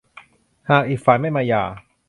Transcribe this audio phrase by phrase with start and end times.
[0.69, 1.63] หากอีกฝ่ายไม่มาหย่า